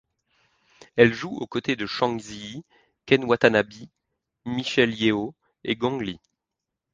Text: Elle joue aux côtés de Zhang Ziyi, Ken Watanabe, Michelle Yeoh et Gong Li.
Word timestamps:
Elle 0.95 1.13
joue 1.13 1.35
aux 1.37 1.45
côtés 1.45 1.75
de 1.75 1.85
Zhang 1.85 2.17
Ziyi, 2.19 2.63
Ken 3.05 3.23
Watanabe, 3.23 3.71
Michelle 4.45 4.95
Yeoh 4.95 5.35
et 5.63 5.75
Gong 5.75 5.99
Li. 5.99 6.19